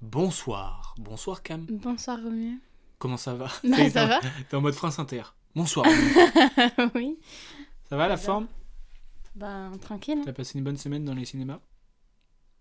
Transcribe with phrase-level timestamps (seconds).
[0.00, 0.94] Bonsoir.
[0.98, 1.66] Bonsoir Cam.
[1.68, 2.60] Bonsoir Romu.
[2.98, 3.46] Comment ça va?
[3.64, 4.20] Bah, T'es ça en- va.
[4.48, 5.22] T'es en mode France Inter.
[5.54, 5.86] Bonsoir.
[6.94, 7.18] Oui.
[7.88, 8.46] ça va la forme?
[9.34, 10.20] Bah, tranquille.
[10.24, 11.60] T'as passé une bonne semaine dans les cinémas?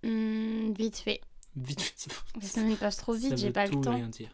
[0.03, 1.21] Hmm, vite fait.
[1.55, 2.11] Vite fait.
[2.41, 3.95] La semaine passe trop vite, j'ai pas tout le temps.
[3.95, 4.29] rien dire.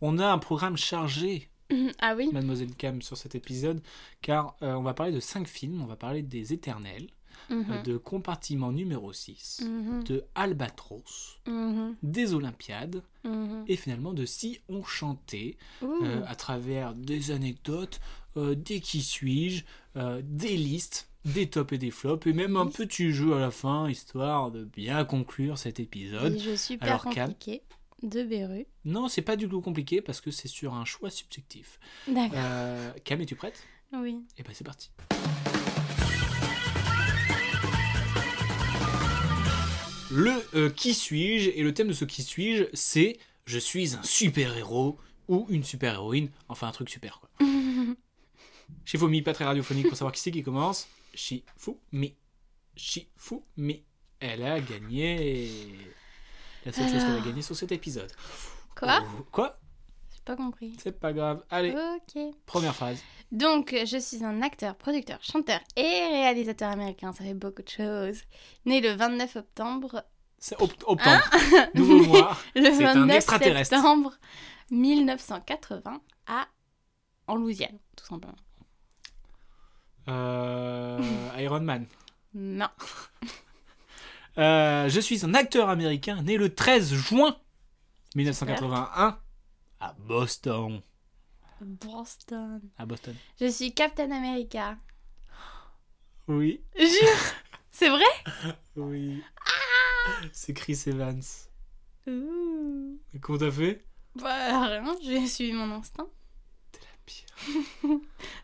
[0.00, 1.50] On a un programme chargé,
[2.00, 3.82] Ah oui Mademoiselle Cam, sur cet épisode,
[4.22, 5.82] car euh, on va parler de 5 films.
[5.82, 7.08] On va parler des Éternels,
[7.50, 7.64] Mhm.
[7.70, 10.04] euh, de Compartiment numéro 6, Mhm.
[10.04, 11.96] de Albatros, Mhm.
[12.02, 13.64] des Olympiades, Mhm.
[13.68, 18.00] et finalement de Si on chantait, euh, à travers des anecdotes,
[18.36, 19.64] euh, des qui suis-je,
[19.96, 23.50] euh, des listes, des tops et des flops, et même un petit jeu à la
[23.50, 26.32] fin, histoire de bien conclure cet épisode.
[26.32, 27.62] Des jeux super Alors, Cam compliqués
[28.02, 28.64] de Beru.
[28.84, 31.80] Non, c'est pas du tout compliqué parce que c'est sur un choix subjectif.
[32.06, 32.38] D'accord.
[33.04, 33.62] Cam, es-tu prête?
[33.92, 34.18] Oui.
[34.38, 34.90] Et ben c'est parti.
[40.10, 44.02] Le euh, qui suis-je et le thème de ce qui suis-je, c'est je suis un
[44.02, 47.28] super-héros ou une super-héroïne, enfin un truc super quoi.
[48.84, 50.88] Shifumi, pas très radiophonique pour savoir qui c'est qui commence.
[51.14, 52.14] Shifumi.
[52.76, 53.84] Shifumi.
[54.20, 55.50] Elle a gagné.
[56.64, 58.10] La seule chose qu'elle a gagné sur cet épisode.
[58.74, 59.04] Quoi?
[59.04, 59.58] Oh, Quoi?
[60.28, 60.76] Pas compris.
[60.82, 61.42] C'est pas grave.
[61.50, 62.22] Allez, Ok.
[62.46, 63.00] première phrase.
[63.32, 67.12] Donc, je suis un acteur, producteur, chanteur et réalisateur américain.
[67.12, 68.20] Ça fait beaucoup de choses.
[68.66, 70.04] Né le 29 octobre.
[70.38, 71.30] C'est opt- octobre.
[71.74, 72.36] Nouveau mois.
[72.54, 73.74] Le C'est un 29 extraterrestre.
[73.76, 74.12] septembre
[74.70, 76.46] 1980 à
[77.26, 78.36] en Louisiane, tout simplement.
[80.08, 80.98] Euh,
[81.38, 81.86] Iron Man.
[82.34, 82.68] Non.
[84.36, 87.34] Euh, je suis un acteur américain né le 13 juin
[88.14, 89.18] 1981
[89.80, 90.80] à Boston.
[91.60, 92.60] Boston.
[92.78, 93.14] À Boston.
[93.40, 94.76] Je suis Captain America.
[96.28, 96.62] Oui.
[96.76, 96.88] Jure
[97.70, 98.04] C'est vrai?
[98.76, 99.22] Oui.
[100.32, 101.22] C'est Chris Evans.
[102.06, 102.98] Ouh.
[103.14, 103.84] Et Comment t'as fait?
[104.16, 106.08] Bah rien, j'ai suivi mon instinct.
[107.06, 107.26] Pire.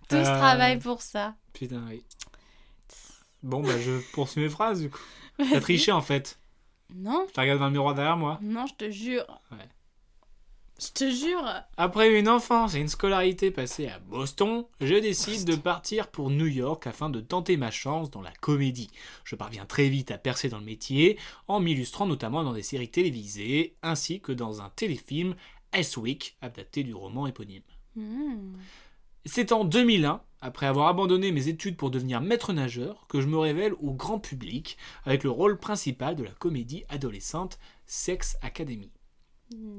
[0.09, 1.35] Tous Euh, travaillent pour ça.
[1.53, 2.05] Putain, oui.
[3.43, 5.01] Bon, bah je poursuis mes phrases du coup.
[5.39, 6.39] T'as triché en fait.
[6.95, 8.39] Non, Je te regarde dans le miroir derrière moi.
[8.41, 9.27] non, je te jure.
[9.51, 9.69] Ouais.
[10.81, 11.49] Je te jure.
[11.77, 16.47] Après une enfance et une scolarité passée à Boston, je décide de partir pour New
[16.47, 18.91] York afin de tenter ma chance dans la comédie.
[19.23, 22.91] Je parviens très vite à percer dans le métier, en m'illustrant notamment dans des séries
[22.91, 25.37] télévisées, ainsi que dans un téléfilm
[25.73, 27.63] S-Week, adapté du roman éponyme.
[27.95, 28.55] Hmm.
[29.25, 33.39] C'est en 2001, après avoir abandonné mes études pour devenir maître nageur, que je me
[33.39, 38.91] révèle au grand public avec le rôle principal de la comédie adolescente Sex Academy.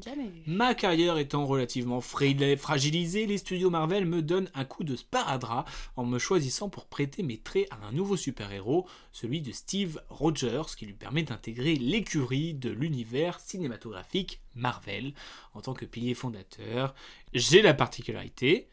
[0.04, 0.42] Jamais vu.
[0.48, 2.26] Ma carrière étant relativement fra-
[2.58, 7.24] fragilisée, les studios Marvel me donnent un coup de sparadrap en me choisissant pour prêter
[7.24, 12.54] mes traits à un nouveau super-héros, celui de Steve Rogers, qui lui permet d'intégrer l'écurie
[12.54, 15.14] de l'univers cinématographique Marvel.
[15.54, 16.94] En tant que pilier fondateur,
[17.34, 18.68] j'ai la particularité,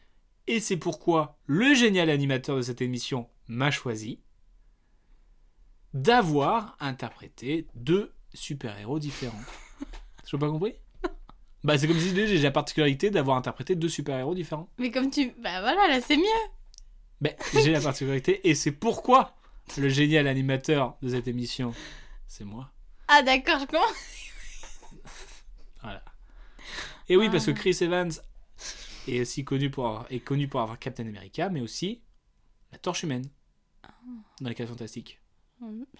[0.47, 4.19] et c'est pourquoi le génial animateur de cette émission m'a choisi,
[5.93, 9.41] d'avoir interprété deux super-héros différents.
[10.25, 10.73] Je pas compris?
[11.63, 14.67] Bah c'est comme si j'ai la particularité d'avoir interprété deux super-héros différents.
[14.77, 15.31] Mais comme tu...
[15.41, 16.23] Bah voilà, là c'est mieux.
[17.21, 19.35] Ben j'ai la particularité et c'est pourquoi
[19.77, 21.73] le génial animateur de cette émission,
[22.27, 22.69] c'est moi.
[23.07, 23.93] Ah d'accord, je comprends.
[25.81, 26.03] Voilà.
[27.09, 27.55] Et oui, parce que Ah.
[27.55, 28.11] Chris Evans
[29.07, 32.01] est aussi connu pour avoir, est connu pour avoir Captain America, mais aussi
[32.71, 33.25] la Torche Humaine
[34.41, 35.19] dans les 4 Fantastiques.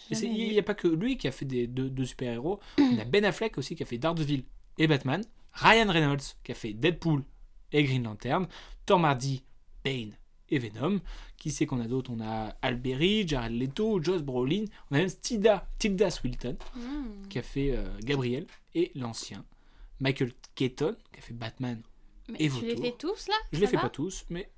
[0.10, 2.60] Et c'est- Il n'y a pas que lui qui a fait des deux, deux super-héros.
[2.78, 4.44] Il y a Ben Affleck aussi qui a fait Daredevil
[4.78, 5.24] et Batman.
[5.54, 7.24] Ryan Reynolds qui a fait Deadpool
[7.72, 8.48] et Green Lantern.
[8.86, 9.44] Tom Hardy,
[9.84, 10.16] Bane
[10.50, 11.00] et Venom.
[11.38, 14.66] Qui c'est qu'on a d'autres On a Alberi, Jared Leto, Josh Brolin.
[14.92, 17.28] On a même Tilda, Tilda Swilton Hmm.
[17.30, 19.44] qui a fait euh, Gabriel et l'ancien.
[20.00, 21.82] Michael Keaton qui a fait Batman.
[22.30, 23.36] Mais Et tu les fais tous là?
[23.52, 24.50] Je Ça les fais pas tous, mais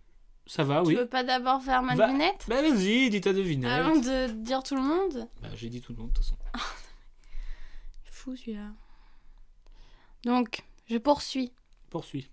[0.46, 0.96] ça va, Tu oui.
[0.96, 3.70] veux pas d'abord faire ma Va- devinette Bah vas-y, dis ta devinette.
[3.72, 5.28] Avant de dire tout le monde?
[5.42, 6.38] Bah, j'ai dit tout le monde de toute façon.
[8.06, 8.72] Fou celui-là.
[10.24, 11.52] Donc, je poursuis.
[11.90, 12.30] Poursuis.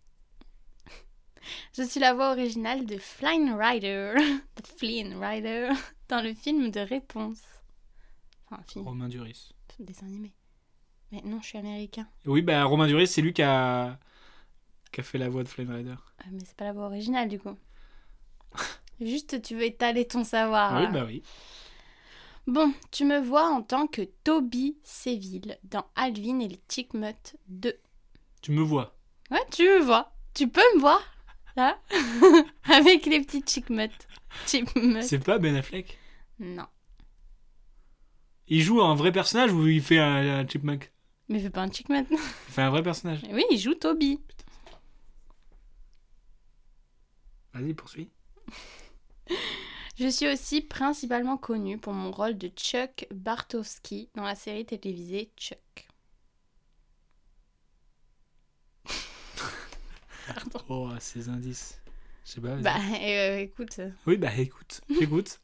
[1.77, 4.15] Je suis la voix originale de Flynn Rider,
[4.57, 5.71] de Flynn Rider,
[6.09, 7.41] dans le film de Réponse.
[8.47, 9.51] Enfin, un film, Romain Duris.
[9.79, 10.33] dessin animé.
[11.11, 12.07] Mais non, je suis américain.
[12.27, 13.99] Oui, bah Romain Duris, c'est lui qui a...
[14.93, 15.91] qui a fait la voix de Flame Rider.
[15.91, 17.57] Euh, mais c'est pas la voix originale du coup.
[19.01, 20.77] Juste, tu veux étaler ton savoir.
[20.77, 20.91] oui, là.
[20.91, 21.23] bah oui.
[22.47, 27.79] Bon, tu me vois en tant que Toby Séville dans Alvin et les Chickmutt 2.
[28.43, 28.97] Tu me vois.
[29.31, 30.13] Ouais, tu me vois.
[30.35, 31.01] Tu peux me voir,
[31.57, 31.79] là,
[32.65, 33.93] avec les petits Chickmutt.
[34.47, 35.03] Chickmutt.
[35.03, 35.99] C'est pas Ben Affleck?
[36.39, 36.67] Non.
[38.49, 40.93] Il joue un vrai personnage ou il fait un, un chipmunk?
[41.29, 42.07] Mais fais pas un Chickmutt.
[42.11, 43.21] Il fait un vrai personnage.
[43.31, 44.21] oui, il joue Toby.
[47.55, 48.11] Vas-y, poursuis.
[49.99, 55.31] Je suis aussi principalement connue pour mon rôle de Chuck Bartowski dans la série télévisée
[55.37, 55.87] Chuck.
[60.27, 60.61] Pardon.
[60.69, 61.81] Oh, ces indices.
[62.25, 62.57] Je sais pas.
[62.57, 63.81] Bah, euh, écoute.
[64.07, 64.81] Oui, bah écoute.
[64.89, 65.41] J'écoute.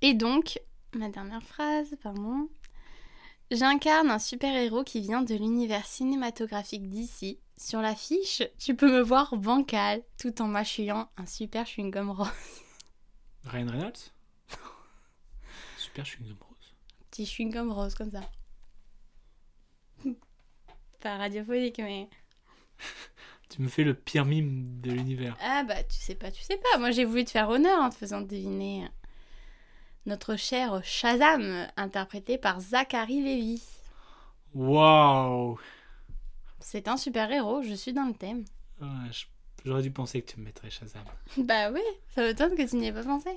[0.00, 0.60] Et donc,
[0.94, 2.48] ma dernière phrase, pardon.
[3.50, 7.40] J'incarne un super-héros qui vient de l'univers cinématographique d'ici.
[7.56, 12.28] Sur l'affiche, tu peux me voir bancal, tout en mâchouillant un super chewing-gum rose.
[13.44, 14.12] Ryan Reynolds?
[15.78, 16.74] Super chewing-gum rose.
[17.10, 18.20] Petit chewing-gum rose, comme ça.
[21.00, 22.08] Pas radiophonique, mais...
[23.50, 25.34] Tu me fais le pire mime de l'univers.
[25.40, 26.78] Ah bah, tu sais pas, tu sais pas.
[26.78, 28.86] Moi, j'ai voulu te faire honneur en te faisant deviner
[30.04, 33.62] notre cher Shazam, interprété par Zachary Levi.
[34.54, 35.58] Waouh
[36.60, 38.44] C'est un super-héros, je suis dans le thème.
[38.80, 39.10] Ouais,
[39.64, 41.04] J'aurais dû penser que tu me mettrais Shazam.
[41.38, 41.80] Bah oui,
[42.14, 43.30] ça m'étonne que tu n'y aies pas pensé.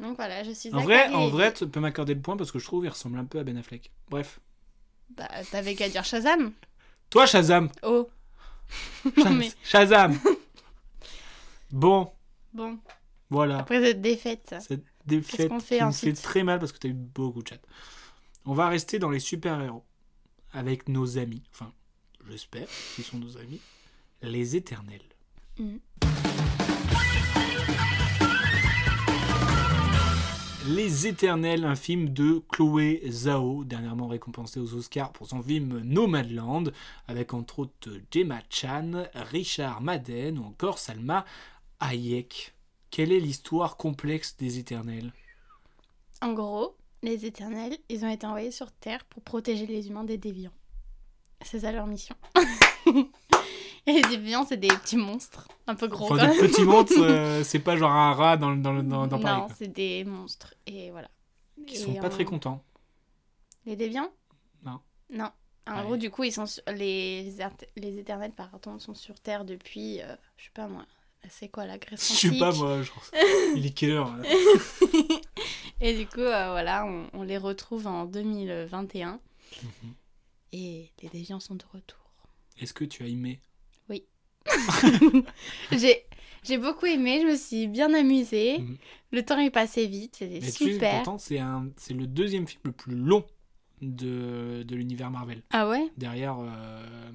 [0.00, 2.52] Donc voilà, je suis En Zachary vrai, en vrai, tu peux m'accorder le point parce
[2.52, 3.90] que je trouve qu'il ressemble un peu à Ben Affleck.
[4.10, 4.40] Bref.
[5.10, 6.52] Bah, t'avais qu'à dire Shazam.
[7.10, 8.08] Toi, Shazam Oh.
[9.16, 10.18] Shaz- mais- Shazam
[11.70, 12.12] Bon,
[12.52, 12.78] Bon,
[13.30, 13.58] voilà.
[13.58, 14.54] après cette défaite.
[14.66, 17.42] Cette défaite qu'on fait qui me fait très mal parce que tu as eu beaucoup
[17.42, 17.58] de chat.
[18.44, 19.84] On va rester dans les super-héros
[20.52, 21.42] avec nos amis.
[21.52, 21.72] Enfin,
[22.28, 23.60] j'espère qu'ils sont nos amis.
[24.22, 25.02] Les éternels.
[25.58, 25.80] Mhm.
[30.68, 36.72] Les Éternels, un film de Chloé Zhao, dernièrement récompensé aux Oscars pour son film Nomadland,
[37.06, 41.24] avec entre autres Gemma Chan, Richard Madden ou encore Salma
[41.78, 42.54] Hayek.
[42.90, 45.12] Quelle est l'histoire complexe des Éternels?
[46.20, 50.18] En gros, les éternels, ils ont été envoyés sur Terre pour protéger les humains des
[50.18, 50.54] déviants.
[51.42, 52.16] C'est ça leur mission.
[53.86, 56.06] Et les déviants, c'est des petits monstres, un peu gros.
[56.12, 56.50] Enfin, quand des même.
[56.50, 59.40] petits monstres, euh, c'est pas genre un rat dans, dans, dans, dans Paris.
[59.42, 60.54] non, c'est des monstres.
[60.66, 61.08] Et voilà.
[61.66, 62.62] Qui Et sont pas très contents.
[63.64, 64.10] Les déviants?
[64.64, 64.80] Non.
[65.12, 65.30] Non.
[65.68, 65.82] En Ouais.
[65.84, 67.32] gros, du coup, ils sont sur- les,
[67.76, 70.84] les éternels pardon, sont sur Terre depuis, euh, je sais pas moi,
[71.28, 73.02] c'est quoi la Grèce Je sais pas antique moi, genre,
[73.56, 74.22] il est quelle heure là
[75.80, 79.18] Et du coup, euh, voilà, on, on les retrouve en 2021.
[79.62, 79.94] Mhm.
[80.52, 81.98] Et les déviants sont de retour.
[82.58, 83.40] Est-ce que tu as aimé
[85.72, 86.04] J'ai
[86.44, 88.58] j'ai beaucoup aimé, je me suis bien amusée.
[88.58, 88.76] Mhm.
[89.10, 91.04] Le temps est passé vite, c'était Mais tu sais, super.
[91.18, 93.24] c'est un- c'est le deuxième film le plus long
[93.82, 95.42] de, de l'univers Marvel.
[95.50, 95.90] Ah ouais?
[95.96, 97.10] Derrière euh,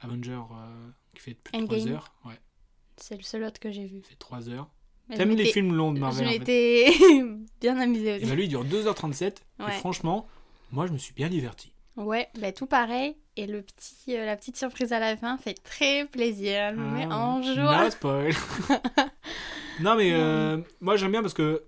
[0.00, 1.78] Avenger euh, qui fait plus de Endgame.
[1.80, 2.12] 3 heures.
[2.26, 2.38] Ouais,
[2.98, 3.98] C'est le seul autre que j'ai vu.
[3.98, 4.68] il fait 3 heures.
[5.16, 6.38] T'aimes je les films longs de Je Marvel en fait.
[6.40, 6.92] m'étais
[7.60, 8.26] bien amusée Et aussi.
[8.26, 9.36] bah lui, il dure 2h37.
[9.60, 9.70] Et Ouais.
[9.72, 10.26] franchement,
[10.70, 11.72] moi, je me suis bien diverti.
[11.96, 13.16] Ouais, bah tout pareil.
[13.36, 16.52] Et le petit, euh, la petite surprise à la fin fait très plaisir.
[16.54, 17.84] Elle me met en joie.
[17.84, 18.32] No spoil.
[19.80, 21.64] non, mais euh, moi, j'aime bien parce que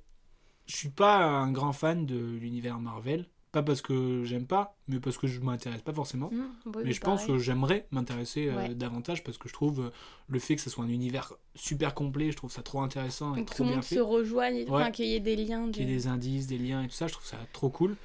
[0.66, 3.26] je suis pas un grand fan de l'univers Marvel.
[3.52, 6.28] Pas parce que j'aime pas, mais parce que je m'intéresse pas forcément.
[6.32, 6.42] Mmh,
[6.74, 8.74] oui, Mais je pense que j'aimerais m'intéresser euh, Ouais.
[8.74, 9.92] davantage parce que je trouve
[10.26, 13.38] le fait que ce soit un univers super complet, je trouve ça trop intéressant et
[13.38, 13.94] Donc, tout trop le bien monde fait.
[13.94, 15.70] se rejoigne, enfin qu'il y ait des liens.
[15.70, 17.96] Qu'il y ait des indices, des liens et tout ça, je trouve ça trop cool.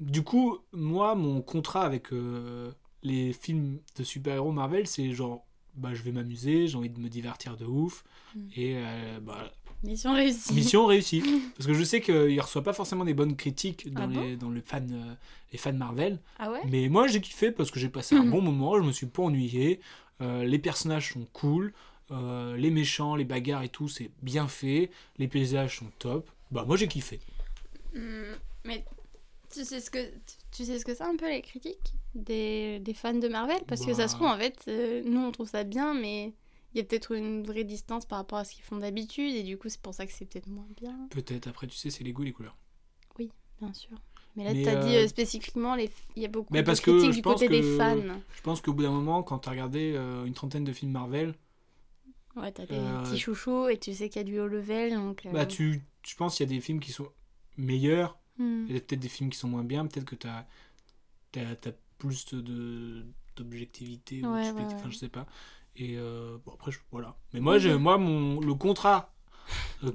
[0.00, 2.72] Du coup, moi, mon contrat avec euh,
[3.02, 5.44] les films de super-héros Marvel, c'est genre,
[5.74, 8.04] bah, je vais m'amuser, j'ai envie de me divertir de ouf.
[8.34, 8.40] Mm.
[8.56, 9.50] Et euh, bah,
[9.82, 10.54] Mission réussie.
[10.54, 11.22] mission réussie.
[11.56, 14.48] Parce que je sais qu'il reçoit pas forcément des bonnes critiques dans, Ah les, dans
[14.48, 15.14] le fan, euh,
[15.50, 16.20] les fans Marvel.
[16.38, 16.60] Ah ouais?
[16.70, 19.22] Mais moi, j'ai kiffé parce que j'ai passé un bon moment, je me suis pas
[19.24, 19.80] ennuyé.
[20.20, 21.72] Euh, les personnages sont cool,
[22.12, 24.90] euh, les méchants, les bagarres et tout, c'est bien fait.
[25.18, 26.30] Les paysages sont top.
[26.52, 27.18] Bah, moi, j'ai kiffé.
[27.92, 28.84] Hmm, Mais
[29.52, 29.98] tu sais ce que
[30.50, 33.60] tu sais ce que c'est un peu les critiques des, des fans de Marvel?
[33.68, 34.18] Parce que ça se Bah.
[34.18, 36.32] trouve en fait euh, nous on trouve ça bien mais
[36.74, 39.42] il y a peut-être une vraie distance par rapport à ce qu'ils font d'habitude et
[39.42, 42.02] du coup c'est pour ça que c'est peut-être moins bien Peut-être, après, tu sais, c'est
[42.04, 42.56] les goûts les couleurs.
[43.60, 43.96] bien sûr.
[44.34, 46.66] Mais là tu as euh, dit euh, spécifiquement les il y a beaucoup Mais de
[46.66, 47.96] parce que critiques je du pense côté des que- fans.
[48.34, 50.92] Je pense qu'au bout d'un moment, quand tu as regardé euh, une trentaine de films
[50.92, 51.34] Marvel,
[52.34, 54.94] Ouais, t'as des Euh, petits chouchous et tu sais qu'il y a du haut level
[54.94, 57.08] donc euh, bah, tu, je pense qu'il y a des films qui sont
[57.58, 58.64] meilleurs Hmm.
[58.68, 60.46] Il y a peut-être des films qui sont moins bien, peut-être que tu as,
[61.98, 63.04] plus de
[63.36, 64.90] d'objectivité, ou Ouais, enfin ouais.
[64.90, 65.26] je sais pas.
[65.76, 67.16] Et euh, bon, après, je- voilà.
[67.32, 69.14] Mais moi, j'ai- moi mon, le contrat
[69.80, 69.88] que,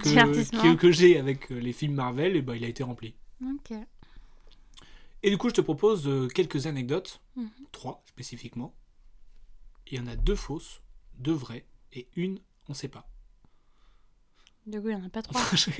[0.51, 3.13] que, que j'ai avec euh, les films Marvel, et ben, il a été rempli.
[3.43, 3.77] Ok.
[5.23, 7.49] Et du coup, je te propose euh, quelques anecdotes, Mhm.
[7.71, 8.73] trois spécifiquement.
[9.91, 10.81] Il y en a deux fausses,
[11.19, 12.39] deux vraies, et une,
[12.69, 13.07] on sait pas.
[14.67, 15.41] Du coup, il n'y en a pas trois.
[15.55, 15.71] J'ai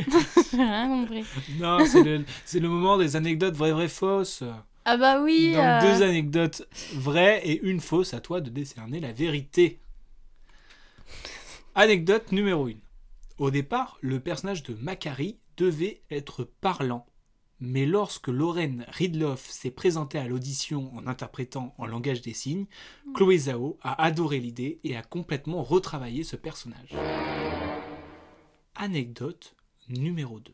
[0.57, 1.25] rien compris.
[1.59, 4.43] non, c'est le, le moment des anecdotes vraies, vraies, fausses.
[4.85, 5.51] Ah bah oui.
[5.51, 9.81] Donc euh, deux anecdotes vraies et une fausse, à toi de décerner la vérité.
[11.75, 12.75] Anecdote numéro 1.
[13.37, 17.05] Au départ, le personnage de Macari devait être parlant.
[17.59, 22.67] Mais lorsque Lauren Ridloff s'est présentée à l'audition en interprétant en langage des signes,
[23.13, 26.93] Chloé Zhao a adoré l'idée et a complètement retravaillé ce personnage.
[28.79, 29.55] Anecdote
[29.89, 30.53] numéro 2.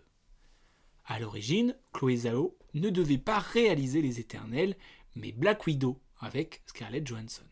[1.08, 4.78] À l'origine, Chloé Zhao ne devait pas réaliser Les Éternels,
[5.14, 7.44] mais Black Widow avec Scarlett Johansson.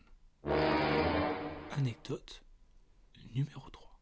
[1.72, 2.42] Anecdote
[3.34, 4.00] numéro 3.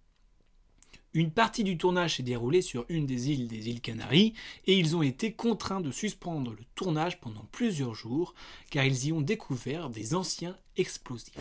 [1.12, 4.34] Une partie du tournage s'est déroulée sur une des îles des îles Canaries
[4.66, 8.32] et ils ont été contraints de suspendre le tournage pendant plusieurs jours
[8.70, 11.36] car ils y ont découvert des anciens explosifs.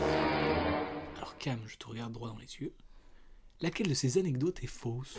[1.18, 2.74] Alors Cam, je te regarde droit dans les yeux.
[3.62, 5.18] Laquelle de ces anecdotes est fausse?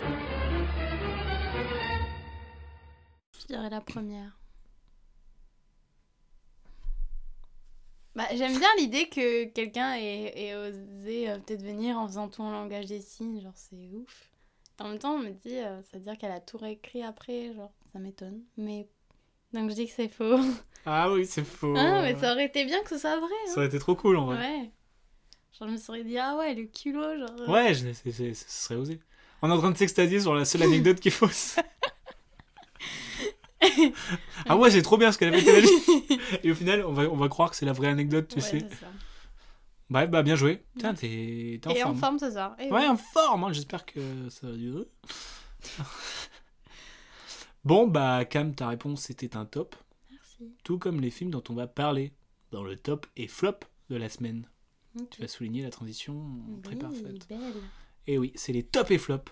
[3.39, 4.39] Je dirais la première.
[8.17, 12.43] Bah, j'aime bien l'idée que quelqu'un ait, ait osé euh, peut-être venir en faisant tout
[12.43, 14.31] en langage des signes, genre c'est ouf.
[14.81, 17.53] En même temps, on me dit, euh, ça veut dire qu'elle a tout réécrit après,
[17.55, 18.41] genre ça m'étonne.
[18.57, 18.89] Mais
[19.53, 20.39] donc je dis que c'est faux.
[20.87, 21.75] Ah oui, c'est faux.
[21.77, 23.29] Ah, mais ça aurait été bien que ce soit vrai.
[23.47, 23.57] Ça Hein.
[23.59, 24.71] aurait été trop cool en Ouais.
[25.59, 27.40] Genre je me serais dit, ah ouais, le culot, genre.
[27.40, 29.00] euh, Ouais, je- c'est- c'est- ce serait osé.
[29.42, 31.57] On est en train de s'extasier sur la seule anecdote qui est fausse.
[34.49, 36.19] ah ouais, c'est trop bien ce qu'elle avait dit.
[36.42, 38.40] Et au final, on va, on va croire que c'est la vraie anecdote, tu ouais,
[38.40, 38.61] sais.
[38.69, 38.87] c'est ça.
[39.90, 40.62] Ouais, bah bien joué.
[40.75, 41.99] Putain, t'es t'es en Et en forme.
[41.99, 42.54] forme ce soir.
[42.61, 43.45] Et Ouais, en forme.
[43.45, 43.52] hein.
[43.52, 44.87] J'espère que ça va durer.
[47.64, 49.75] bon, bah Cam, ta réponse c'était un top.
[50.11, 50.54] Merci.
[50.64, 52.12] Tout comme les films dont on va parler
[52.52, 53.59] dans le top et flop
[53.90, 54.47] de la semaine.
[55.11, 56.25] Tu vas souligner la transition
[56.63, 57.29] très parfaite.
[57.29, 57.55] belle.
[58.07, 59.23] Et oui, c'est les top et flop.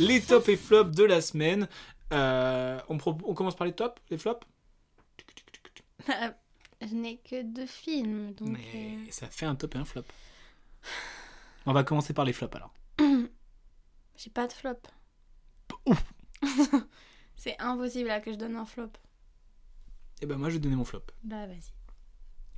[0.00, 1.68] Les top et flop de la semaine.
[2.12, 4.46] Euh, on, commence par les tops, les flops?
[6.80, 8.48] Je n'ai que deux films, donc.
[8.48, 10.04] Mais euh, ça fait un top et un flop.
[11.66, 12.72] On va commencer par les flops alors.
[14.16, 14.80] J'ai pas de flop.
[17.36, 18.90] C'est impossible là que je donne un flop.
[20.20, 21.02] Et ben moi je vais donner mon flop.
[21.24, 21.72] Bah vas-y.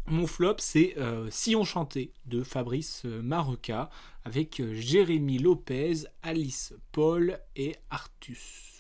[0.07, 3.91] Mon flop c'est euh, Si on chantait de Fabrice euh, Maroca
[4.25, 8.71] avec euh, Jérémy Lopez, Alice Paul et Artus.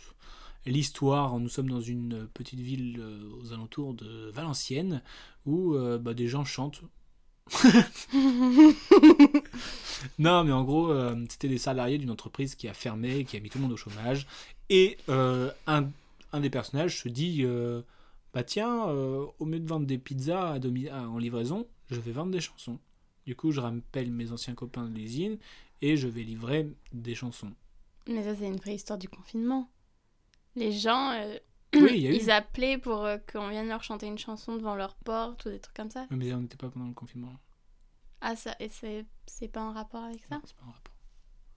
[0.66, 5.00] L'histoire, nous sommes dans une petite ville euh, aux alentours de Valenciennes
[5.46, 6.82] où euh, bah, des gens chantent.
[10.18, 13.40] non, mais en gros, euh, c'était des salariés d'une entreprise qui a fermé, qui a
[13.40, 14.26] mis tout le monde au chômage.
[14.68, 15.90] Et un,
[16.32, 17.44] un des personnages se dit
[18.32, 22.00] Bah tiens, euh, au lieu de vendre des pizzas à domi- à- en livraison, je
[22.00, 22.78] vais vendre des chansons.
[23.26, 25.38] Du coup, je rappelle mes anciens copains de l'usine
[25.82, 27.52] et je vais livrer des chansons.
[28.06, 29.70] Mais ça, c'est une vraie histoire du confinement.
[30.56, 31.38] Les gens, euh,
[31.74, 32.16] Oui, il y a eu.
[32.16, 35.60] ils appelaient pour euh, qu'on vienne leur chanter une chanson devant leur porte ou des
[35.60, 36.06] trucs comme ça.
[36.10, 37.32] Mais on n'était pas pendant le confinement.
[38.20, 40.40] Ah, ça, et c'est c'est pas en rapport avec ça?
[40.44, 40.94] C'est pas un rapport.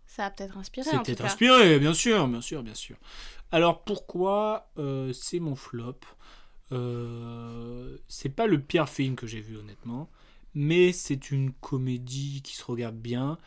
[0.06, 1.26] Ça a peut-être inspiré en C'était cas.
[1.26, 2.98] inspiré, bien sûr, bien sûr, bien sûr.
[3.52, 4.72] Alors pourquoi
[5.14, 6.00] c'est mon flop?
[6.74, 10.10] Euh, C'est pas le pire film que j'ai vu honnêtement,
[10.54, 13.38] mais c'est une comédie qui se regarde bien,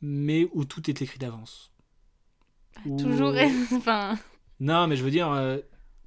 [0.00, 1.72] mais où tout est écrit d'avance.
[2.76, 3.34] Bah, Ou- Toujours.
[3.72, 4.18] enfin,
[4.60, 5.58] Non, mais je veux dire, euh,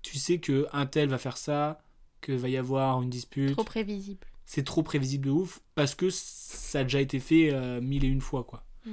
[0.01, 1.81] tu sais que un tel va faire ça,
[2.21, 3.53] que va y avoir une dispute.
[3.53, 4.25] trop prévisible.
[4.45, 8.07] c'est trop prévisible de ouf parce que ça a déjà été fait euh, mille et
[8.07, 8.63] une fois quoi.
[8.85, 8.91] Mm.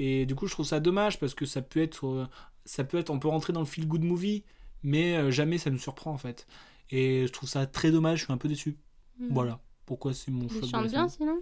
[0.00, 2.28] Et du coup, je trouve ça dommage parce que ça peut être
[2.64, 4.44] ça peut être on peut rentrer dans le feel good movie
[4.84, 6.46] mais jamais ça nous surprend en fait.
[6.90, 8.76] Et je trouve ça très dommage, je suis un peu déçu.
[9.18, 9.28] Hmm.
[9.30, 11.38] Voilà, pourquoi c'est mon la chantent bien sinon?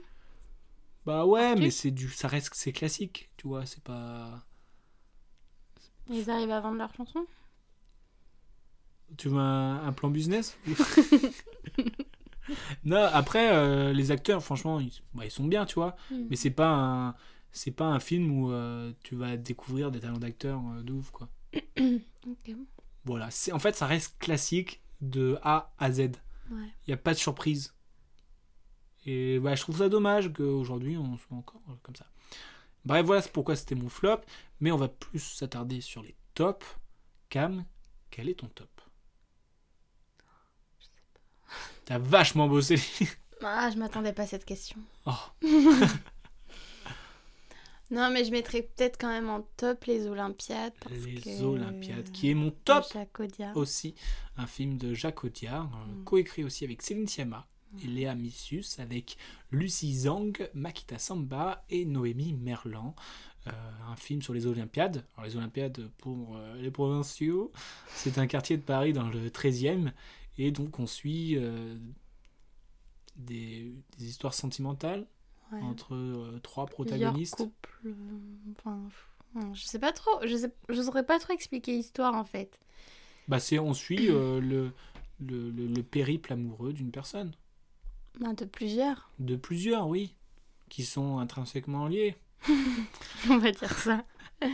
[1.05, 4.45] Bah ouais, mais c'est du ça reste c'est classique, tu vois, c'est pas
[6.09, 7.26] Ils arrivent à vendre leurs chansons?
[9.17, 10.59] Tu veux un, un plan business?
[12.85, 15.97] Non, après euh, les acteurs franchement, ils, bah, ils sont bien, tu vois.
[16.11, 16.26] Hmm.
[16.31, 17.15] Mais c'est pas un
[17.53, 21.11] c'est pas un film où euh, tu vas découvrir des talents d'acteurs euh, de ouf
[21.11, 21.29] quoi.
[22.26, 22.57] Ok.
[23.05, 26.00] Voilà, c'est en fait ça reste classique de A à Z.
[26.50, 26.69] Ouais.
[26.87, 27.75] Il y a pas de surprise.
[29.05, 32.07] Et bah, je trouve ça dommage qu'aujourd'hui on soit encore euh, comme ça.
[32.85, 34.21] Bref, voilà pourquoi c'était mon flop,
[34.61, 36.65] mais on va plus s'attarder sur les top.
[37.29, 37.65] Cam,
[38.11, 38.71] quel est ton top?
[41.85, 42.81] T'as vachement bossé.
[43.43, 44.79] Ah, je m'attendais pas à cette question.
[45.05, 45.12] Oh.
[47.90, 50.73] non, mais je mettrais peut-être quand même en top les Olympiades.
[50.81, 51.43] Parce Les que...
[51.43, 52.85] Olympiades, qui est mon top
[53.55, 53.95] aussi.
[54.37, 56.05] Un film de Jacques Audiard, euh, Mm.
[56.05, 57.47] coécrit aussi avec Céline Sciamma
[57.83, 59.16] et Léa Missius, avec
[59.50, 62.95] Lucie Zhang, Makita Samba et Noémie Merlan.
[63.49, 63.50] Euh,
[63.88, 65.05] un film sur les Olympiades.
[65.16, 67.52] Alors, les Olympiades pour euh, les provinciaux,
[67.95, 69.93] c'est un quartier de Paris dans le 13e.
[70.38, 71.76] Et donc, on suit euh,
[73.16, 75.07] des, des histoires sentimentales
[75.53, 75.61] Ouais.
[75.62, 77.37] entre euh, trois protagonistes.
[77.37, 77.93] couples, euh,
[78.59, 80.11] Enfin, pff, je sais pas trop.
[80.25, 80.53] Je sais...
[80.69, 82.59] je saurais pas trop expliquer l'histoire en fait.
[83.29, 84.73] Bah, c'est, on suit euh, le,
[85.21, 87.33] le, le- le périple amoureux d'une personne.
[88.21, 90.15] Ben, de plusieurs, De plusieurs, oui,
[90.69, 92.17] qui sont intrinsèquement liés.
[93.31, 94.05] on va dire ça.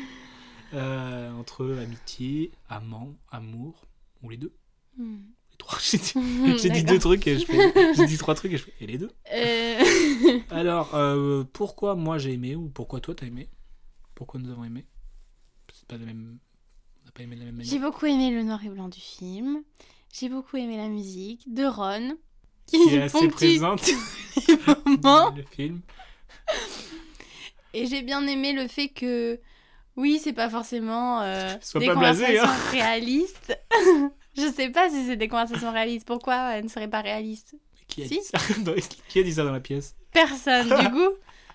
[0.75, 3.85] Euh, entre amitié, amant, amour,
[4.23, 4.55] ou les deux.
[4.97, 5.19] Hmm.
[5.51, 5.79] Les trois.
[5.83, 7.95] J'ai dit, j'ai dit deux trucs et je fais.
[7.95, 8.73] J'ai dit trois trucs et je fais.
[8.81, 9.11] Et les deux?
[9.35, 9.85] Euh,
[10.51, 13.49] Alors, euh, pourquoi moi j'ai aimé ou pourquoi toi t'as aimé?
[14.15, 14.87] Pourquoi nous avons aimé?
[15.73, 16.39] C'est pas la même.
[17.03, 17.91] On n'a pas aimé de la même J'ai manière.
[17.91, 19.63] beaucoup aimé le noir et blanc du film.
[20.13, 22.17] J'ai beaucoup aimé la musique de Ron.
[22.67, 23.83] Qui est assez présente
[25.01, 25.81] dans le film.
[27.75, 29.41] Et j'ai bien aimé le fait que,
[29.97, 32.71] oui, c'est pas forcément euh, des pas blasé, conversations hein.
[32.71, 33.59] réalistes.
[34.37, 36.07] Je sais pas si c'est des conversations réalistes.
[36.07, 37.57] Pourquoi elles ne seraient pas réalistes
[37.93, 38.19] Qui a, Si.
[38.19, 38.39] dit ça
[39.09, 40.69] qui a dit ça dans la pièce Personne.
[40.69, 41.11] Du coup,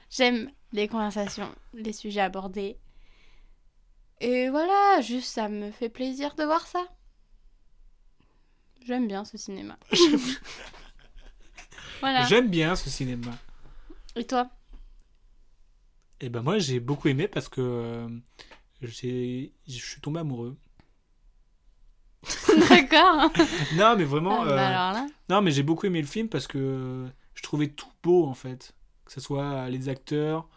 [0.10, 2.78] j'aime les conversations, les sujets abordés.
[4.20, 6.86] Et voilà, juste ça me fait plaisir de voir ça.
[8.86, 9.78] J'aime bien ce cinéma.
[12.00, 12.26] voilà.
[12.26, 13.32] J'aime bien ce cinéma.
[14.16, 14.50] Et toi?
[16.20, 18.08] Et ben moi j'ai beaucoup aimé parce que euh,
[18.82, 20.58] j'ai, je suis tombé amoureux.
[22.70, 23.32] D'accord.
[23.76, 24.42] Non mais vraiment.
[24.42, 25.08] Ah, bah euh, alors là.
[25.30, 28.74] Non, mais j'ai beaucoup aimé le film parce que je trouvais tout beau en fait.
[29.06, 30.48] Que ce soit les acteurs,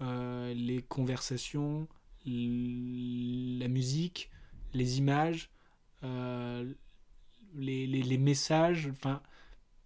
[0.00, 1.86] euh, les conversations,
[2.24, 4.30] la musique,
[4.74, 5.50] les images,
[6.04, 6.64] euh,
[7.54, 9.20] les, les- les messages, enfin,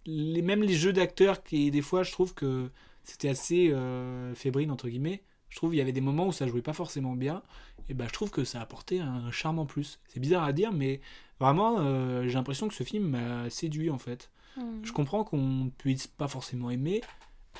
[0.05, 2.69] les, même les jeux d'acteurs qui, des fois, je trouve que
[3.03, 5.23] c'était assez euh, fébrile, entre guillemets.
[5.49, 7.41] Je trouve qu'il y avait des moments où ça jouait pas forcément bien.
[7.89, 9.99] Et ben, je trouve que ça apportait un charme en plus.
[10.07, 11.01] C'est bizarre à dire, mais
[11.39, 14.31] vraiment, euh, j'ai l'impression que ce film m'a séduit en fait.
[14.57, 14.83] Hmm.
[14.83, 17.01] Je comprends qu'on ne puisse pas forcément aimer,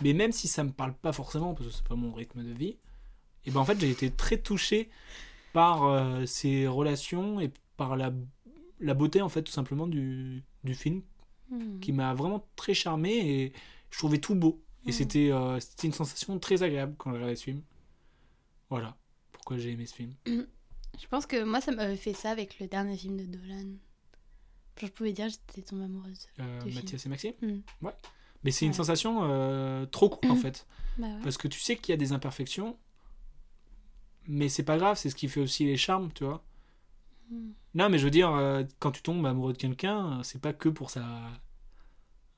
[0.01, 2.53] mais même si ça me parle pas forcément, parce que c'est pas mon rythme de
[2.53, 2.77] vie,
[3.45, 4.89] et ben en fait j'ai été très touché
[5.53, 8.11] par euh, ces relations et par la,
[8.79, 11.01] la beauté en fait tout simplement du, du film,
[11.51, 11.79] Hmm.
[11.79, 13.53] qui m'a vraiment très charmé et
[13.91, 14.63] je trouvais tout beau.
[14.85, 14.93] Et Mhm.
[14.93, 17.61] c'était euh, une sensation très agréable quand j'ai regardé ce film.
[18.71, 18.97] Voilà
[19.45, 20.13] pourquoi j'ai aimé ce film.
[20.25, 23.75] Je pense que moi, ça m'avait fait ça avec le dernier film de Dolan.
[24.77, 26.27] Genre, je pouvais dire j'étais tombée amoureuse.
[26.39, 26.75] Euh, film.
[26.75, 27.61] Mathias et Maxime Mhm.
[27.81, 27.93] Ouais.
[28.43, 30.65] Mais c'est une sensation euh, trop cool en fait.
[30.97, 31.19] Bah ouais.
[31.23, 32.77] Parce que tu sais qu'il y a des imperfections,
[34.27, 36.43] mais c'est pas grave, c'est ce qui fait aussi les charmes, tu vois.
[37.29, 37.51] Mm.
[37.75, 40.69] Non, mais je veux dire, euh, quand tu tombes amoureux de quelqu'un, c'est pas que
[40.69, 41.05] pour sa,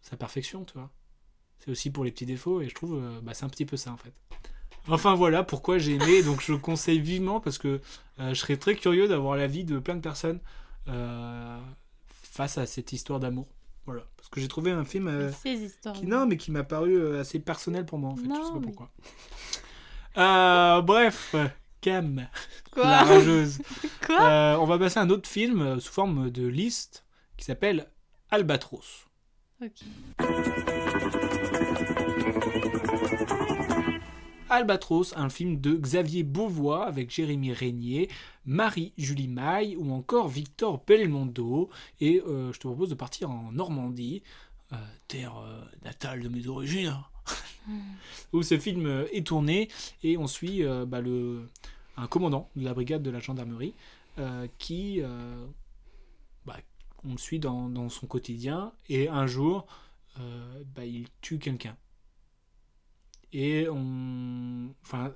[0.02, 0.92] sa perfection, tu vois.
[1.60, 3.78] C'est aussi pour les petits défauts, et je trouve, euh, bah, c'est un petit peu
[3.78, 4.14] ça en fait.
[4.90, 7.82] Enfin voilà pourquoi j'ai aimé, donc je le conseille vivement parce que
[8.20, 10.40] euh, je serais très curieux d'avoir l'avis de plein de personnes
[10.88, 11.60] euh,
[12.10, 13.48] face à cette histoire d'amour.
[13.86, 15.08] Voilà, parce que j'ai trouvé un film.
[15.08, 15.94] euh, Ces histoires.
[15.96, 18.24] qui, non, mais qui m'a paru assez personnel pour moi, en fait.
[18.24, 18.92] je Non, sais pas mais- pourquoi.
[20.82, 21.36] Bref,
[21.82, 22.28] Cam,
[22.72, 23.60] Quoi la rageuse.
[24.06, 27.06] Quoi on va passer à un autre film sous forme de liste
[27.38, 27.88] qui s'appelle
[28.32, 29.06] Albatros.
[29.62, 29.84] Ok.
[34.50, 38.10] Albatros, un film de Xavier Beauvois avec Jérémy Régnier,
[38.46, 41.70] Marie-Julie Maille ou encore Victor Belmondo.
[42.00, 44.24] Et euh, je te propose de partir en Normandie,
[44.72, 44.76] euh,
[45.08, 46.96] terre euh, natale de mes origines,
[48.34, 49.70] où ce film est tourné
[50.04, 51.50] et on suit bah, le,
[51.98, 53.74] un commandant de la brigade de la gendarmerie
[54.58, 55.02] qui.
[56.46, 56.58] bah,
[57.04, 59.68] on le suit dans, dans son quotidien et un jour,
[60.76, 61.76] bah, il tue quelqu'un
[63.34, 65.14] et on enfin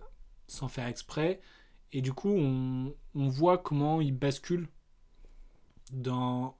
[0.47, 1.41] sans faire exprès.
[1.93, 4.67] Et du coup on, on voit comment il bascule
[5.91, 6.57] dans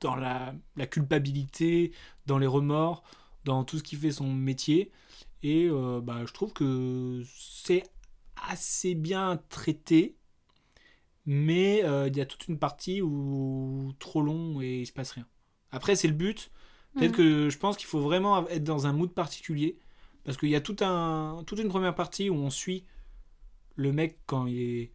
[0.00, 1.92] dans la, la culpabilité
[2.26, 3.04] dans les remords
[3.44, 4.92] dans tout ce qui fait son métier.
[5.42, 7.84] Et euh, bah, je trouve que c'est
[8.36, 10.16] assez bien traité.
[11.26, 15.12] Mais euh, il y a toute une partie où trop long et il se passe
[15.12, 15.26] rien.
[15.70, 16.50] Après c'est le but.
[16.96, 17.16] Peut-être Mhm.
[17.16, 19.78] que je pense qu'il faut vraiment être dans un mood particulier
[20.24, 22.84] parce qu'il y a tout un, toute une première partie où on suit
[23.76, 24.92] le mec quand il est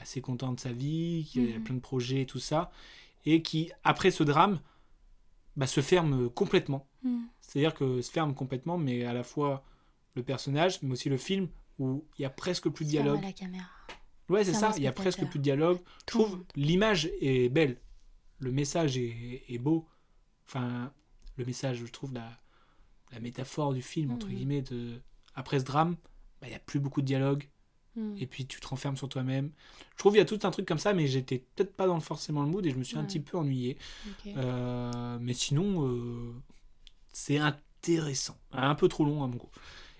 [0.00, 1.64] assez content de sa vie, qui a Mhm.
[1.64, 2.70] plein de projets et tout ça,
[3.24, 4.60] et qui, après ce drame,
[5.56, 6.86] bah, se ferme complètement.
[7.02, 7.22] Mm.
[7.40, 9.64] C'est-à-dire que se ferme complètement, mais à la fois
[10.14, 13.18] le personnage, mais aussi le film, où il y a presque plus de dialogue.
[13.18, 13.66] à la caméra.
[14.28, 15.78] Ouais, c'est ça, il y a presque plus de dialogue.
[16.00, 17.78] Je Tout le trouve l'image est belle,
[18.40, 19.88] le message est, est beau.
[20.46, 20.92] Enfin,
[21.36, 22.28] le message, je trouve la,
[23.12, 24.34] la métaphore du film, entre Mhm.
[24.34, 25.00] guillemets, de...
[25.34, 25.96] après ce drame,
[26.40, 27.48] bah, il y a plus beaucoup de dialogue,
[27.96, 28.16] Mm.
[28.18, 29.50] et puis tu te renfermes sur toi-même.
[29.94, 31.98] Je trouve qu'il y a tout un truc comme ça, mais j'étais peut-être pas dans
[32.00, 33.76] forcément le mood, et je me suis un petit peu ennuyé.
[34.36, 36.32] Euh, mais sinon, euh,
[37.12, 38.36] c'est intéressant.
[38.52, 39.50] Un peu trop long à mon goût.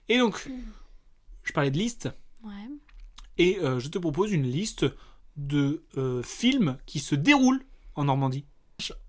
[0.08, 0.48] Et donc,
[1.42, 2.08] je parlais de liste,
[2.44, 2.52] Ouais.
[3.36, 4.86] et euh, je te propose une liste
[5.36, 5.84] de
[6.24, 8.44] films qui se déroulent en Normandie.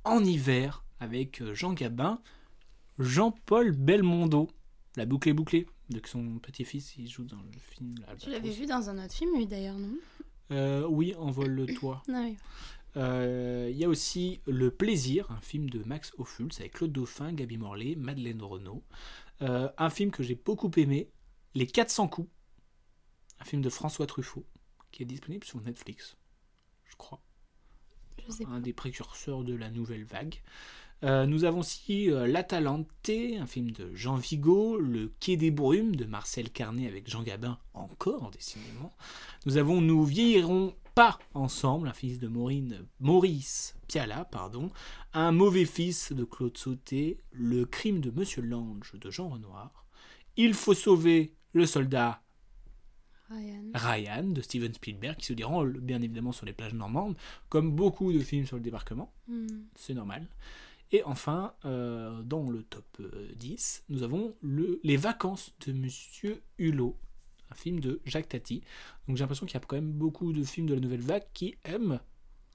[0.04, 2.22] En hiver, avec Jean Gabin,
[3.00, 4.50] Jean-Paul Belmondo.
[4.96, 5.66] La boucle est bouclée.
[5.90, 7.96] De son petit-fils, il joue dans le film.
[8.20, 9.94] Tu l'avais vu dans un autre film, lui, d'ailleurs, non?
[10.52, 12.04] Euh, Oui, Envole le toit.
[12.10, 12.38] Oui.
[12.98, 17.34] Euh, Il y a aussi Le Plaisir, un film de Max Ophuls avec Claude Dauphin,
[17.34, 18.84] Gaby Morlet, Madeleine Renaud.
[19.42, 21.10] Euh, un film que j'ai beaucoup aimé,
[21.56, 22.30] Les 400 coups,
[23.40, 24.46] un film de François Truffaut,
[24.92, 26.18] qui est disponible sur Netflix,
[26.86, 27.22] je crois.
[28.28, 28.52] Je sais pas.
[28.52, 30.42] Un des précurseurs de la nouvelle vague.
[31.04, 35.96] Euh, nous avons aussi euh, L'Atalante, un film de Jean Vigo, Le Quai des Brumes
[35.96, 38.92] de Marcel Carnet avec Jean Gabin, encore décidément.
[39.46, 44.70] Nous avons Nous vieillirons pas ensemble, un fils de Maureen, Maurice Piala, pardon.
[45.14, 49.86] Un mauvais fils de Claude Sauté, Le crime de Monsieur Lange de Jean Renoir.
[50.36, 52.22] Il faut sauver le soldat
[53.30, 53.72] Ryan.
[53.74, 57.16] Ryan de Steven Spielberg qui se déroule bien évidemment sur les plages normandes,
[57.48, 59.48] comme beaucoup de films sur le débarquement Mm.
[59.76, 60.28] c'est normal.
[60.91, 66.41] Et enfin, euh, dans le top euh, 10, nous avons le, Les vacances de Monsieur
[66.58, 66.97] Hulot,
[67.52, 68.62] un film de Jacques Tati.
[69.08, 71.25] Donc j'ai l'impression qu'il y a quand même beaucoup de films de la nouvelle vague
[71.34, 71.99] qui aiment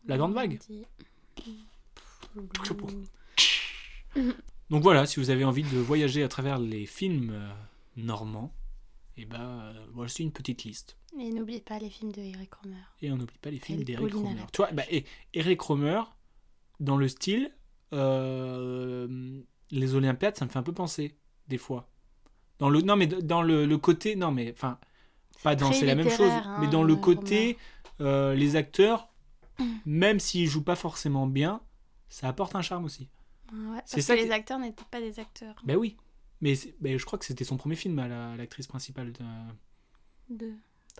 [0.07, 0.59] la grande vague.
[4.71, 7.53] Donc voilà, si vous avez envie de voyager à travers les films euh,
[7.97, 8.53] normands,
[9.17, 10.97] et ben euh, voici une petite liste.
[11.19, 12.83] Et n'oublie pas les films de Eric Romer.
[13.03, 14.43] Et on n'oublie pas les films d'Eric Romer.
[14.53, 16.01] Tu vois, bah, et Eric Romer,
[16.81, 17.51] dans le style, euh,
[19.71, 21.15] les Olympiades, ça me fait un peu penser,
[21.49, 21.89] des fois.
[22.59, 24.79] Dans le, non, mais dans le, le côté, non, mais enfin,
[25.43, 27.59] pas dans c'est la même chose, littéraire, hein, mais dans le euh, côté,
[28.01, 29.09] euh, les acteurs,
[29.87, 31.61] même s'ils jouent pas forcément bien,
[32.09, 33.09] ça apporte un charme aussi.
[33.53, 35.57] Ouais, C'est ça que les acteurs n'étaient pas des acteurs.
[35.65, 35.97] Ben oui.
[36.41, 39.23] Mais, ben, je crois que c'était son premier film à la- à l'actrice principale de,
[40.31, 40.53] De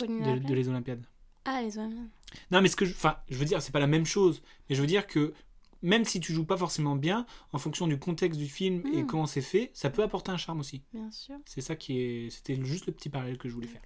[0.07, 1.05] de- de les Olympiades.
[1.45, 2.09] Ah, les Women.
[2.51, 4.43] Non, mais ce que je, enfin, je veux dire, c'est pas la même chose.
[4.69, 5.35] Mais je veux dire que
[5.85, 9.07] même si tu joues pas forcément bien, en fonction du contexte du film et Mm.
[9.07, 10.83] comment c'est fait, ça peut apporter un charme aussi.
[10.93, 11.37] Bien sûr.
[11.45, 13.83] C'est ça qui est, c'était juste le petit parallèle que je voulais faire.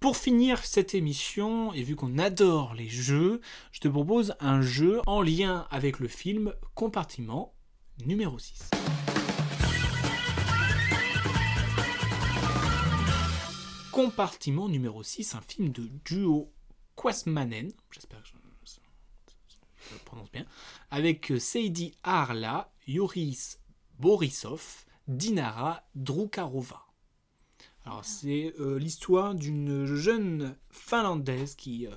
[0.00, 3.40] Pour finir cette émission, et vu qu'on adore les jeux,
[3.72, 7.52] je te propose un jeu en lien avec le film Compartiment
[8.06, 8.70] numéro 6.
[13.92, 16.52] Compartiment numéro 6, un film de duo
[16.96, 18.28] Quasmanen, j'espère que
[19.88, 20.44] je, le prononce bien,
[20.90, 23.58] avec Seidi Arla, Yoris
[23.98, 26.84] Borisov, Dinara Drukarova.
[27.84, 31.90] Alors, c'est euh, l'histoire d'une jeune Finlandaise qui euh,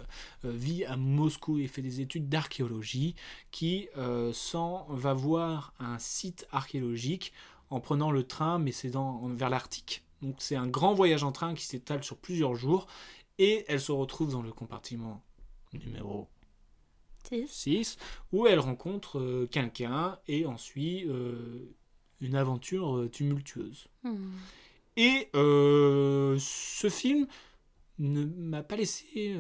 [0.45, 3.15] euh, vit à Moscou et fait des études d'archéologie,
[3.51, 7.33] qui euh, s'en va voir un site archéologique
[7.69, 10.03] en prenant le train, mais c'est dans- vers l'Arctique.
[10.21, 12.87] Donc c'est un grand voyage en train qui s'étale sur plusieurs jours,
[13.37, 15.21] et elle se retrouve dans le compartiment
[15.73, 16.29] numéro
[17.31, 17.47] Six.
[17.47, 17.97] 6,
[18.31, 21.73] où elle rencontre euh, quelqu'un et ensuite euh,
[22.19, 23.87] une aventure euh, tumultueuse.
[24.03, 24.31] Hmm.
[24.97, 27.25] Et ce film
[27.99, 29.35] ne m'a pas laissé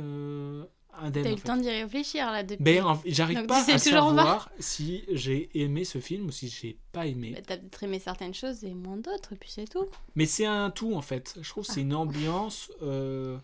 [0.93, 1.23] indemne.
[1.23, 1.47] T'as eu le fait.
[1.47, 2.63] temps d'y réfléchir là depuis.
[2.63, 3.77] Ben, j'arrive pas à pas.
[3.77, 7.31] savoir si j'ai aimé ce film ou si j'ai pas aimé.
[7.35, 9.85] Bah, T'as peut-être aimé certaines choses et moins d'autres, puis c'est tout.
[10.15, 11.37] Mais c'est un tout en fait.
[11.41, 11.75] Je trouve que Ah.
[11.75, 12.71] c'est une ambiance.
[12.81, 13.37] euh,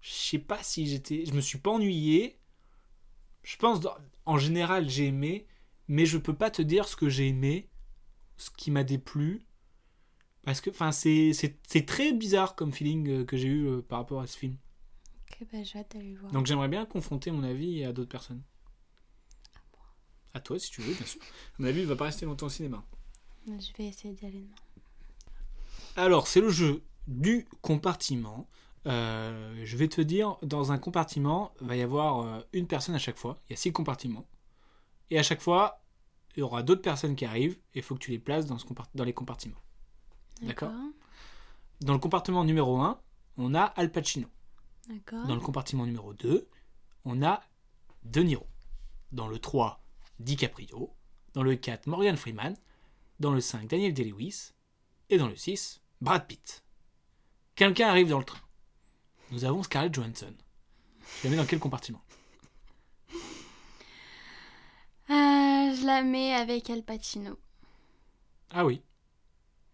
[0.00, 1.24] je sais pas si j'étais.
[1.26, 2.38] Je me suis pas ennuyé.
[3.46, 3.78] Je pense
[4.24, 5.46] en général j'ai aimé,
[5.86, 7.70] mais je peux pas te dire ce que j'ai aimé,
[8.36, 9.46] ce qui m'a déplu.
[10.42, 14.20] Parce que enfin c'est très bizarre comme feeling euh, que j'ai eu euh, par rapport
[14.20, 14.56] à ce film.
[15.30, 16.32] Ok, bah j'ai hâte d'aller le voir.
[16.32, 18.42] Donc j'aimerais bien confronter mon avis à d'autres personnes.
[20.34, 21.20] À toi si tu veux, bien sûr.
[21.60, 22.84] Mon avis il va pas rester longtemps au cinéma.
[23.46, 24.56] Je vais essayer d'y aller demain.
[25.94, 28.48] Alors, c'est le jeu du compartiment.
[28.86, 32.94] Euh, je vais te dire, dans un compartiment, il va y avoir euh, une personne
[32.94, 33.36] à chaque fois.
[33.48, 34.26] Il y a six compartiments.
[35.10, 35.82] Et à chaque fois,
[36.36, 38.58] il y aura d'autres personnes qui arrivent et il faut que tu les places dans,
[38.58, 39.60] ce compart- dans les compartiments.
[40.42, 40.72] D'accord?
[41.80, 43.00] Dans le compartiment numéro 1,
[43.38, 44.28] on a Al Pacino.
[44.88, 45.26] D'accord.
[45.26, 46.48] Dans le compartiment numéro 2,
[47.04, 47.42] on a
[48.04, 48.46] De Niro.
[49.12, 49.82] Dans le 3,
[50.20, 50.94] DiCaprio.
[51.34, 52.54] Dans le 4, Morgan Freeman.
[53.18, 54.52] Dans le 5, Daniel Day-Lewis.
[55.10, 56.64] Et dans le 6, Brad Pitt.
[57.54, 58.38] Quelqu'un arrive dans le train.
[59.30, 60.34] Nous avons Scarlett Johansson.
[61.22, 62.00] Je la mets dans quel compartiment?
[65.08, 67.38] Ah, je la mets avec Al Pacino.
[68.50, 68.82] Ah oui,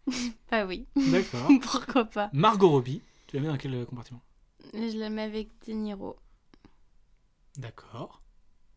[0.51, 1.49] Bah oui, d'accord.
[1.63, 2.31] pourquoi pas?
[2.33, 4.21] Margot Robbie, tu la mets dans quel euh, compartiment?
[4.75, 6.17] Je la mets avec De Niro,
[7.57, 8.21] D'accord.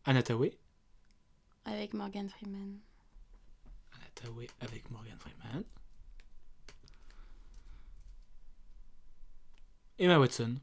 [0.03, 0.57] Anna Tawai
[1.63, 2.77] avec Morgan Freeman.
[3.93, 5.63] Anna Tawai avec Morgan Freeman.
[9.97, 10.59] Emma Watson.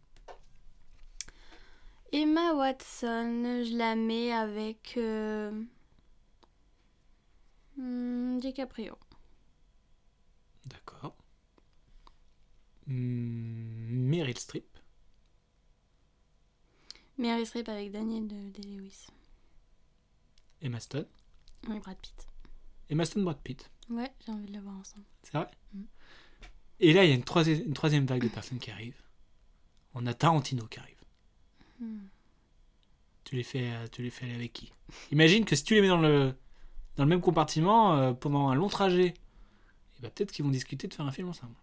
[2.13, 5.51] Emma Watson, je la mets avec euh,
[7.77, 8.99] hmm, DiCaprio.
[10.67, 11.17] D'accord.
[12.87, 14.67] Hmm, Meryl Streep.
[17.17, 19.07] Meryl Streep avec Daniel de Day-Lewis.
[20.61, 21.07] Emma Stone.
[21.69, 22.27] Oui, Brad Pitt.
[22.91, 23.71] Emma Stone, Brad Pitt.
[23.89, 25.07] Ouais, j'ai envie de le voir ensemble.
[25.23, 25.85] C'est vrai Mm.
[26.81, 29.01] Et là, il y a une troisième, une troisième vague de personnes qui arrivent.
[29.95, 30.97] On a Tarantino qui arrive.
[31.81, 32.07] Hmm.
[33.25, 34.73] Tu les fais, euh, tu les fais aller avec qui?
[35.11, 36.35] Imagine que si tu les mets dans le,
[36.97, 39.15] dans le même compartiment euh, pendant un long trajet, et
[40.03, 41.55] bah, peut-être qu'ils vont discuter de faire un film ensemble.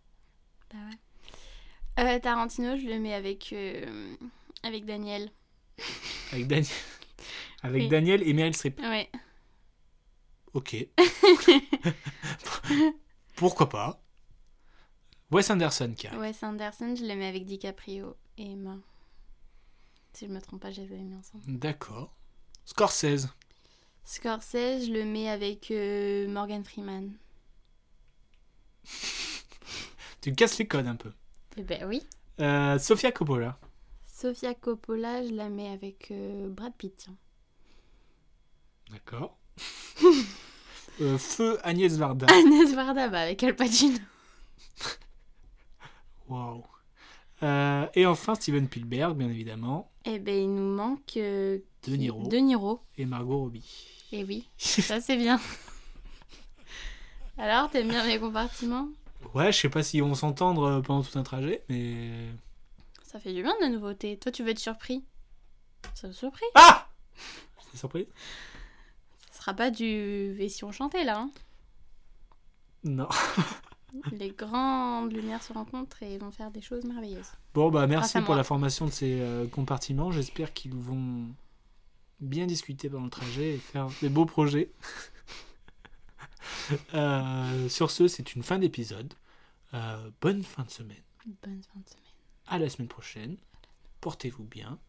[0.72, 2.04] Bah ouais.
[2.04, 4.15] Euh, Tarantino, je le mets avec, euh,
[4.63, 5.32] avec Daniel.
[6.32, 6.68] Avec Daniel,
[7.63, 7.89] avec Oui.
[7.89, 8.80] Daniel et Meryl Streep.
[8.80, 9.10] Ouais.
[10.54, 10.76] Ok.
[13.36, 14.02] Pourquoi pas?
[15.32, 16.08] Wes Anderson qui.
[16.08, 18.78] Wes Anderson, je le mets avec DiCaprio et Emma.
[20.13, 21.44] Si je me trompe pas, je les avais mis ensemble.
[21.48, 22.13] D'accord.
[22.65, 23.28] Scorsese.
[24.04, 27.13] Scorsese, je le mets avec euh, Morgan Freeman.
[30.22, 31.13] Tu casses les codes un peu.
[31.56, 32.06] Eh ben oui.
[32.42, 33.58] Euh, Sofia Coppola.
[34.06, 37.08] Sofia Coppola, je la mets avec euh, Brad Pitt.
[38.92, 39.38] D'accord.
[41.02, 42.28] Euh, Feu Agnès Varda.
[42.30, 44.00] Agnès Varda, bah avec Al Pacino.
[46.30, 46.63] Waouh.
[47.96, 49.92] Et enfin Steven Spielberg, bien évidemment.
[50.06, 52.82] Eh ben il nous manque euh, De Niro De Niro.
[52.98, 53.86] et Margot Robbie.
[54.12, 55.39] Eh oui, ça c'est bien.
[57.38, 58.89] Alors, t'aimes bien mes compartiments?
[59.34, 62.28] Ouais, je sais pas si on s'entendre euh, pendant tout un trajet, mais.
[63.04, 64.18] Ça fait du bien de la nouveauté.
[64.18, 65.04] Toi, tu veux être surpris?
[65.96, 66.46] Ça me surpris.
[66.56, 66.88] Ah
[67.72, 68.08] C'est surprise?
[69.32, 71.20] Ce sera pas du Vession chanté là.
[71.20, 71.32] hein?
[72.84, 73.08] Non.
[74.12, 77.32] Les grandes lumières se rencontrent et vont faire des choses merveilleuses.
[77.54, 80.12] Bon, bah merci pour la formation de ces euh, compartiments.
[80.12, 81.28] J'espère qu'ils vont
[82.19, 84.71] bien discuter pendant le trajet et faire des beaux projets.
[86.93, 89.13] Euh, sur ce, c'est une fin d'épisode.
[89.73, 91.04] Euh, bonne fin de semaine.
[91.25, 92.04] Bonne fin de semaine.
[92.47, 93.38] À la semaine prochaine.
[94.02, 94.80] Portez-vous bien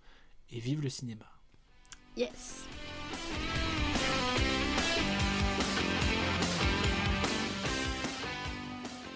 [0.50, 1.26] et vive le cinéma.
[2.16, 2.66] Yes.